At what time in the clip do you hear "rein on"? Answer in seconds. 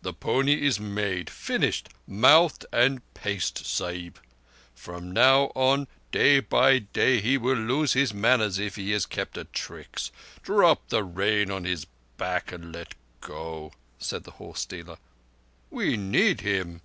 11.04-11.64